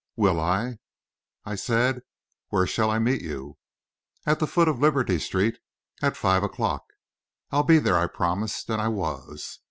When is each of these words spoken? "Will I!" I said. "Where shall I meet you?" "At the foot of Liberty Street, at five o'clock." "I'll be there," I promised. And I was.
"Will 0.15 0.39
I!" 0.39 0.79
I 1.45 1.53
said. 1.53 2.01
"Where 2.47 2.65
shall 2.65 2.89
I 2.89 2.97
meet 2.97 3.21
you?" 3.21 3.59
"At 4.25 4.39
the 4.39 4.47
foot 4.47 4.67
of 4.67 4.79
Liberty 4.79 5.19
Street, 5.19 5.59
at 6.01 6.17
five 6.17 6.41
o'clock." 6.41 6.85
"I'll 7.51 7.61
be 7.61 7.77
there," 7.77 7.99
I 7.99 8.07
promised. 8.07 8.67
And 8.71 8.81
I 8.81 8.87
was. 8.87 9.59